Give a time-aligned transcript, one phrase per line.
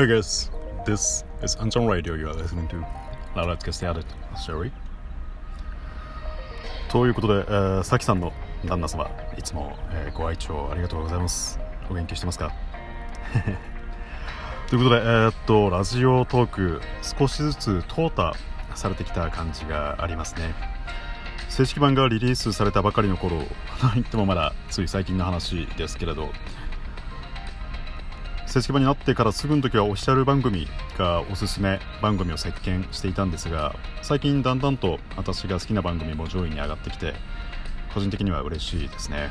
[0.00, 0.50] Hey guys,
[0.86, 2.76] this is Anton Radio you are listening to.
[3.36, 4.06] Now let's get started,
[4.42, 4.72] shall we?
[6.90, 8.32] ということで、えー、さきさんの
[8.64, 11.58] 旦那様、いつも、えー、ご愛聴ありがとうございます。
[11.90, 12.50] お元気してますか？
[14.70, 18.32] ということで、えー、っと、ラジオトーク、少しずつ淘汰
[18.76, 20.54] されてきた感じがありますね。
[21.50, 23.36] 正式版がリリースされたばかりの頃、
[23.82, 26.30] といってもまだつい最近の話ですけれど、
[28.50, 30.66] 正式版になってからすぐの時はオフィシャル番組
[30.98, 37.14] がおすすめ番組を席巻していたんですが最近だんだんと私が好きな番組も上位に上がってきて
[37.94, 39.30] 個人的には嬉しいですね。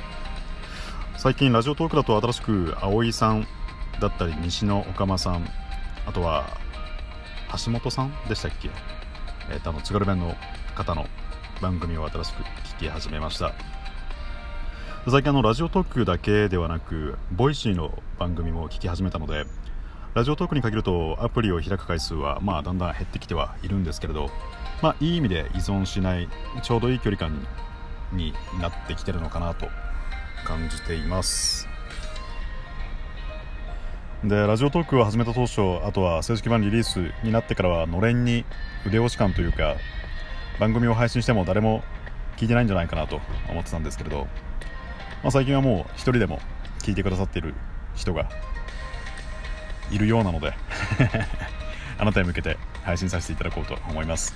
[1.17, 3.45] 最近ラジオトークだと新しく葵さん
[3.99, 5.45] だったり西野岡間さん
[6.05, 6.57] あとは
[7.65, 8.69] 橋本さんでしたっけ？
[9.51, 10.33] えー、とあの津軽弁の
[10.75, 11.07] 方の
[11.61, 12.43] 番組を新しく
[12.77, 13.51] 聞き始めました。
[15.11, 19.45] 最近あのラジオトークだけではなくボイシーの番組も聞き始めたので
[20.13, 24.29] ラジオトークに限るとアプリを開く回数はまあだんだん減ってきてはいるんですけれど、
[24.83, 26.29] まあ、いい意味で依存しない
[26.61, 27.47] ちょうどいい距離感
[28.13, 29.67] になってきてるのかなと
[30.45, 31.67] 感じています。
[34.23, 38.45] でラジオトークを始めた当初あとは正式版リリースになってからはのれんに
[38.85, 39.75] 腕押し感というか
[40.59, 41.83] 番組を配信しても誰も
[42.37, 44.27] 聞いてないんじゃないかなと思ってたんですけれど
[45.23, 46.39] まあ、最近はもう1人でも
[46.79, 47.53] 聞いてくださっている
[47.95, 48.29] 人が
[49.91, 50.53] いるようなので
[51.97, 54.35] あなたに向けて配信させていただこうと思います、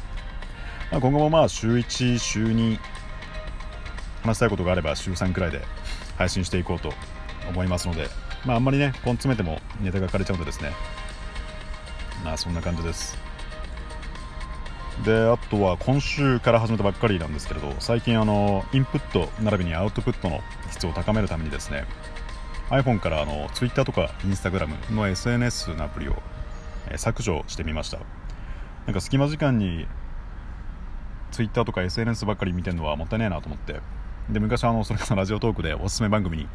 [0.91, 2.79] まあ、今後もまあ週1週2
[4.25, 5.61] 話したいことがあれば週3くらいで
[6.17, 6.93] 配信していこうと
[7.49, 8.09] 思いますので、
[8.45, 10.71] まあ、あんまりね根詰めてもネタが枯れちゃうんでですね。
[12.23, 13.17] まあそんな感じです。
[15.05, 20.41] であとは今週から始めたばっかりなんですけれど最近あのインプット並びにアウトプットの
[20.71, 21.85] 質を高めるためにですね
[22.69, 26.15] iPhone からあの Twitter とか Instagram の SNS のアプリを、
[26.95, 27.99] 削除してみました。
[28.85, 29.85] なんか隙間時間に
[31.31, 33.79] Twitter とか SNS ばっかり見てるのはもったいないなと思って
[34.29, 36.47] で昔あのそれこそラジオトークでおすすめ番組に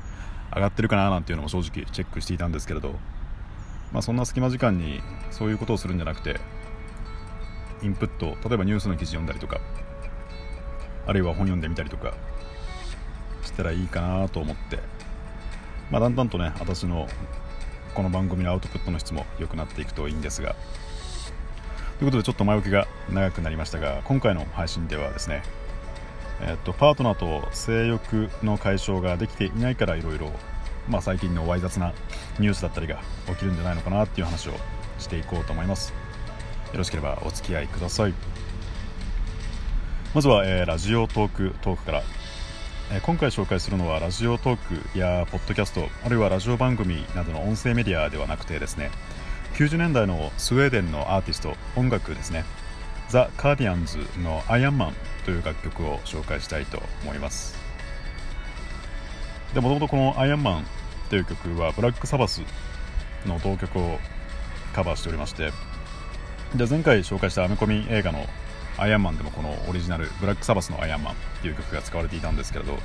[0.54, 2.94] 上がってるかななんていうのも正直チェックしていたんですけれど、
[3.92, 6.40] まあ、そんな隙間時間にそういうことをするんじゃなくて
[7.82, 9.60] インプット例えばニュースの記事読んだりとか
[11.06, 12.14] あるいは本読んでみたりとか
[13.42, 14.78] したらいいかなと思って、
[15.90, 17.08] まあ、だんだんとね私の
[17.94, 20.54] この番組のアウトプットの質も良くなっていくといいんですが。
[21.98, 25.42] ということでちょっと前置きが長くなりましたが今回の配信ではですね
[26.40, 30.30] えっと、パートナーと性欲の解消ができていないからいろいろ
[31.00, 31.92] 最近のわい雑な
[32.38, 34.52] ニュースだったりが起きるんじゃないのかなっていう話を
[34.98, 35.92] していこうと思います。
[36.72, 38.14] よろしければお付き合いください。
[40.14, 42.02] まずは、えー、ラジオトークトークから、
[42.92, 44.56] えー、今回紹介するのはラジオトー
[44.92, 48.90] クやポッドキャストあるいはラジオ番組などの音声メディアではなくてですね
[49.54, 52.44] 90年代のスウェーデンのアーティスト音楽ですね。
[53.08, 57.56] ザ・カーディアンズの「アイアンマン」という楽曲を紹介したいと思います。
[59.54, 60.66] でもともとこの「アイアンマン」
[61.08, 62.42] という曲はブラックサバス
[63.26, 63.98] の同曲を
[64.74, 65.50] カバーしておりまして
[66.54, 68.24] で前回紹介したアメコミ映画の
[68.78, 72.78] 「アイアンマン」でもこのオリジナル「ブラックサバスのアイアンマン」っていう曲が使われていたんですけれど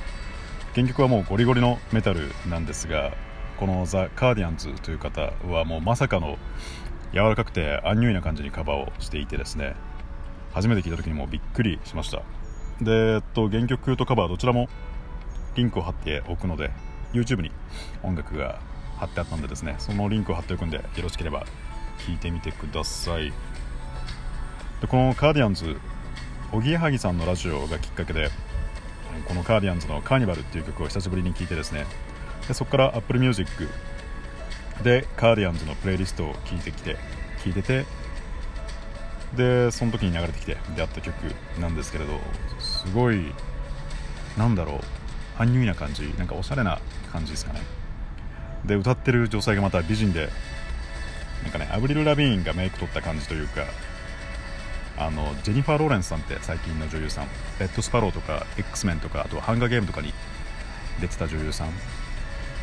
[0.74, 3.12] 原曲はもうゴリゴリのメタルなんですが
[3.58, 6.38] このザ・カーディアンズという方はもうまさかの
[7.12, 9.74] 柔らかくてアンニュイな感じにカバーをしていてですね
[10.52, 12.22] 初めて聞いた時にもうびっくりしました。
[12.80, 14.68] で、えっと、原曲とカバーどちらも
[15.54, 16.70] リンクを貼っておくので
[17.12, 17.50] YouTube に
[18.02, 18.60] 音楽が
[18.98, 21.44] 貼ってあったんでですねそのリンクを貼っておくんでよろしければ
[22.06, 23.32] 聴いてみてください。
[24.84, 25.78] でこのカーディアンズ
[26.52, 28.28] おぎやはぎさんのラジオがきっかけで
[29.26, 31.86] このカーディアンズの「カーニバル」っていう曲を久しぶりに聴いてですね。
[32.46, 33.70] でそこから Apple Music
[34.82, 36.98] でカーディアンズのプレイリストを聴いてきて
[37.42, 37.86] 聴いてて
[39.34, 41.14] でその時に流れてきて出会った曲
[41.58, 42.20] なんですけれど
[42.58, 43.32] すごい
[44.36, 44.80] なんだろう
[45.38, 46.78] アンニュイな感じなんかおしゃれな
[47.10, 47.62] 感じですかね。
[48.66, 50.28] で歌ってる女性がまた美人で
[51.42, 53.62] なんかねアヴリル・ラヴィーンがメイク取った感じというか
[54.96, 57.26] あのジェニファー・ローレンスさんって最近の女優さん。
[57.58, 60.12] レッド・スパローとか X メンとかあとハンガーゲームとかに
[61.00, 61.68] 出てた女優さん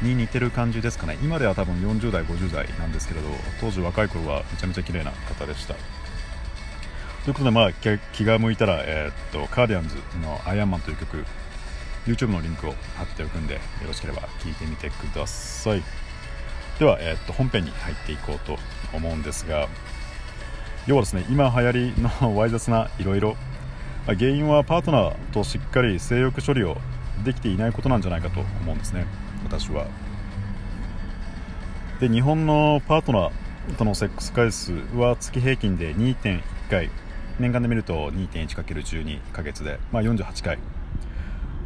[0.01, 1.17] に似てる感じですかね。
[1.21, 3.27] 今では多分40代50代なんですけれど
[3.59, 5.75] 当時若い頃はめちゃめちゃ綺麗な方でした。
[7.23, 7.73] ということでまあ
[8.13, 11.23] 気が向いたら、えー、っとカーディアンズの「アイアンマン」という曲
[12.07, 15.83] YouTube のリンクを貼っておくんでよろしければ聴いてみてください。
[16.79, 18.57] では、えー、っと本編に入っていこうと
[18.91, 19.67] 思うんですが
[20.87, 23.35] 要はですね今流行りのわい雑ないろいろ
[24.05, 26.77] 原因はパートナーとしっかり性欲処理を
[27.23, 29.05] できていないことなんじゃないかと思うんですね。
[29.43, 29.85] 私は。
[31.99, 36.89] で日本のパートナーとのセックス回数は月平均で2.1回。
[37.39, 40.57] 年間で見ると 2.1×12 ヶ月で、まあ、48回。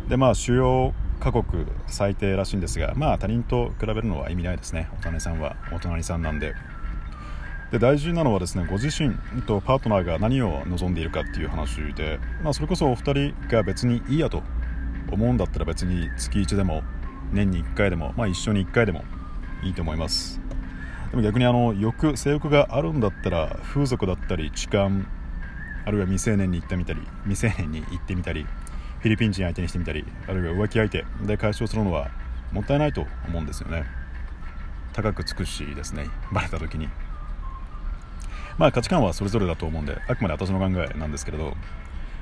[0.10, 4.90] でまあ主要各国最低らしいんですがまあ他人と比べるのは意味ないですね。
[5.00, 6.54] お金さんはお隣さんなんで。
[7.76, 14.44] で大事なのはですねご自身とパートナーが何を望んでいるかっていう話で、まあ、それこそお二人が別にいいやと
[15.12, 16.84] 思うんだったら別に月1でも
[17.34, 19.04] 年に1回でも、まあ、一緒に1回でも
[19.62, 20.40] いいと思います。
[21.12, 24.90] でも逆にあの欲性欲があるんだったら風俗だったり痴漢
[25.86, 28.46] あるいは未成年に行ってみたり未成年に行ってみたり
[29.00, 32.10] フィリピン人相手にしてみたりあるいは浮気相手で解消するのは
[32.54, 33.84] もったいないと思うんですよね。
[34.94, 36.88] 高くつくしですねバレた時に。
[38.58, 41.54] まあ価値観はそれぞれだと思うんであくまで私の考えなんですけれど、ま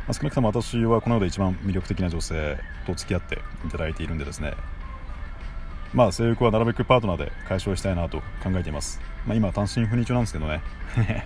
[0.10, 4.54] あ、少なくとも私はこの世で一番魅力的な女性と付き合っていただいているんでですね
[5.94, 10.62] まあ性欲はなるべくパートナーで解消したいなと考えています、まあ、今単身赴任中なんですけどね。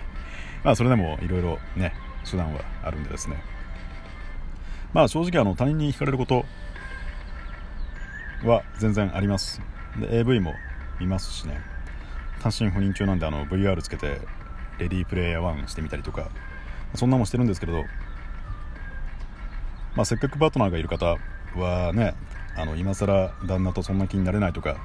[0.64, 1.94] まあそれでもいろいろね
[2.28, 3.36] 手段はあるんでですね。
[4.92, 6.44] まあ正直あの他人に惹かれること
[8.44, 9.62] は全然あります。
[9.98, 10.54] で AV も
[11.00, 11.60] 見ますしね。
[12.40, 14.20] 単身赴任中なんであの VR つけて
[14.78, 16.28] レディープレイヤー1してみたりとか
[16.94, 17.84] そんなもしてるんですけれど、
[19.94, 21.16] まあ、せっかくパートナーがいる方
[21.56, 22.14] はね
[22.56, 24.76] あの今更旦那とそんな気になれないとか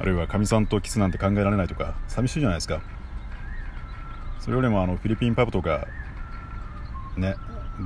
[0.00, 2.82] あるいはかみさんとキスなんて考えられないとか寂しいじゃないですか。
[4.40, 5.86] それよりもあのフィリピンパブとか
[7.16, 7.34] ね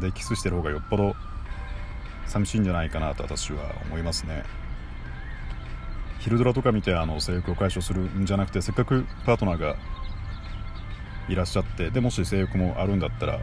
[0.01, 1.15] でキスしてる方がよっぽど
[2.27, 4.43] 寂しいんじゃないかなと私は思いますね。
[6.19, 9.77] 昼ドラとか見てあの性欲を解消するんじゃなくてせっかくパートナーが
[11.29, 13.41] いらっしゃってでもし性欲もあるんだったら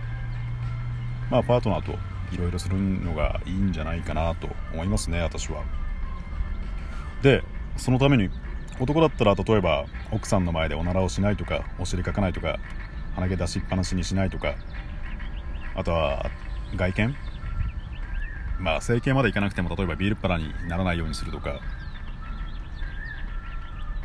[1.30, 1.94] まあパートナーと
[2.34, 5.64] いろいろするのがいいんじゃないかなと思いますね私は。
[7.22, 7.44] で
[7.78, 8.30] そのために
[8.80, 12.60] 男だったら例えば奥さんの前でおならをしないとかお尻かかないとか
[13.16, 14.56] 鼻毛出しっぱなしにしないとか
[15.76, 16.30] あとは
[16.76, 17.16] 外見？
[18.60, 21.60] まあ整形までいかなくても例えばビールっ腹にならないようにするとか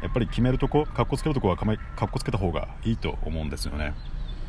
[0.03, 3.95] やっぱり決めるとこかっこつけるとこはかっこつけた方がいいと思うんですよね。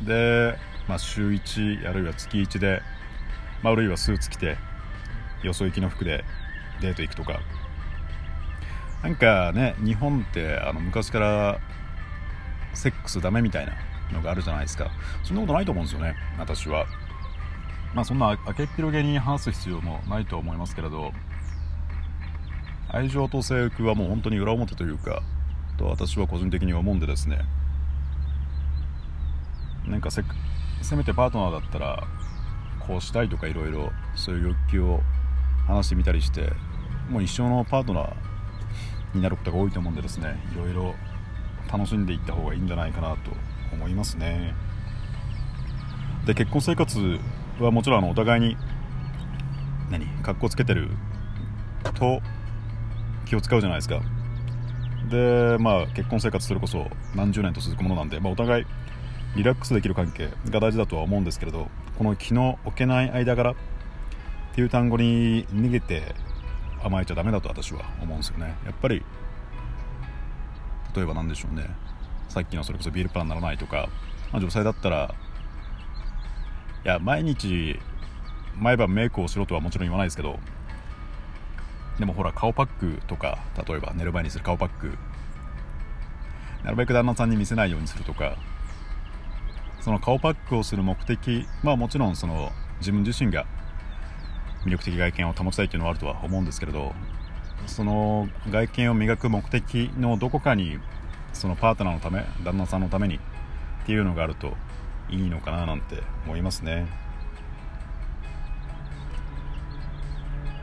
[0.02, 0.56] で、
[0.88, 2.82] まあ、週1あるいは月1で、
[3.62, 4.56] まあ、あるいはスーツ着て
[5.42, 6.24] よそ行きの服で
[6.80, 7.40] デート行くとか。
[9.02, 11.58] なんかね日本ってあの昔から
[12.72, 13.72] セックスダメみたいな
[14.12, 14.90] のがあるじゃないですか。
[15.24, 16.86] そんなことないと思うんですよね私は。
[17.94, 21.12] まあそんな明けっぴろげに話す必要もないと思いますけれど。
[22.94, 25.22] 愛情と性欲はもう本当に裏表というか
[25.76, 27.40] と私は個人的に思うんでですね
[29.86, 30.22] なんかせ
[30.82, 32.06] せめてパートナーだったら
[32.86, 35.00] こうしたいとかいろいろそういう欲求を
[35.66, 36.52] 話してみたりして
[37.10, 38.14] もう一生のパートナー
[39.14, 40.94] になることが多いと思うんでですねいろいろ
[41.70, 43.30] 楽しんでいった方がいいんじゃないかなと
[43.72, 44.54] 思いますね。
[46.26, 47.18] で結婚生活
[47.58, 48.56] はもちろんあのお互いに
[49.90, 50.90] 何格好つけてる
[51.94, 52.20] と
[53.26, 54.00] 気を使うじゃないですか。
[55.10, 58.66] でまあ結婚生活それこそ何十年と続くものなんで、まあ、お互い
[59.36, 61.68] リラックスできる関係が大事だとは思うんですけれど
[61.98, 63.54] この気の置けない間柄っ
[64.54, 66.14] ていう単語に逃げて
[66.82, 68.56] 甘えちゃダメだと私は思うんですよね。
[68.64, 69.02] やっぱり
[70.94, 71.70] 例えば何でしょうね。
[72.28, 73.88] さっきのそれこそビールプランにならないとか、
[74.32, 75.14] まあ、女性だったら
[76.84, 77.78] いや毎日
[78.58, 80.38] 毎晩メイクをしろとはもちろん言わないですけど
[81.98, 84.96] でもほら顔パックとか例えば寝る前にする顔パック。
[86.64, 88.36] なるべく旦那さんに見せないようにするとか
[89.80, 93.46] その顔パックをする目的まあもちろんその自分自身が
[94.64, 96.92] 魅力的外見を保ちたいっていうのはあるとは思うんですけれど
[97.66, 100.78] その外見を磨く目的のどこかに
[101.32, 103.18] そのパートナーのため旦那さんのためにっ
[103.86, 104.54] ていうのがあると
[105.10, 106.86] いいのかななんて思いますね。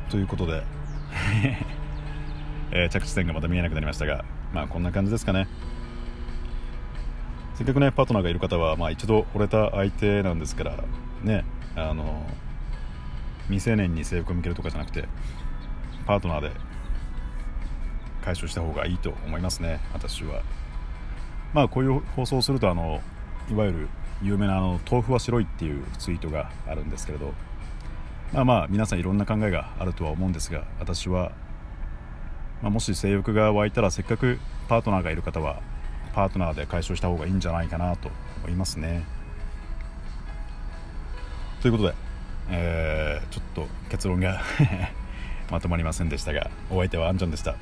[0.10, 0.64] ということで
[2.72, 4.24] えー、着地点がまた見えなくなりましたが
[4.54, 5.48] まあこんな感じですかね。
[7.56, 10.78] せっかくねパートナーがいる方は、まあ、一度惚れた相手なんですから
[11.24, 11.44] ね
[11.76, 12.26] あの
[13.48, 15.10] 未成年に性欲を向けるとかじゃなくて
[16.06, 16.52] パートナーで
[18.24, 20.42] 解消した方がいいと思いますね私は。
[21.54, 23.02] まあこういう放送をするとあの
[23.52, 23.90] いわゆる
[24.22, 27.34] 有名なあの豆腐は白いっていうツイートがあるんですけれど
[28.34, 31.32] まあまあ皆さんいろんな考えがあるとは思うんですが私は、
[32.62, 35.62] まあ、もし性欲が湧いたらせっかくパートナーがいる方は
[36.14, 38.10] パートナーで解消した方がいいんじゃないかなと
[38.44, 39.06] 思いますね。
[41.62, 41.94] ということで、
[42.50, 44.42] えー、ちょっと結論が
[45.52, 47.56] まとまりませんでしたがお相手はあんちゃんでした、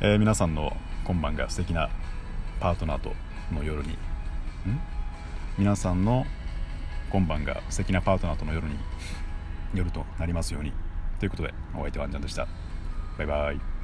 [0.00, 1.88] えー、皆さんの今晩が素敵な
[2.58, 3.14] パートナーと
[3.52, 3.96] の夜に
[5.56, 6.26] 皆さんの
[7.10, 8.74] 今晩が素敵なパートナーとの夜に
[9.74, 10.72] 夜となりますように。
[11.18, 12.46] ということでお相手はあんちゃんでした。
[13.16, 13.77] バイバイ。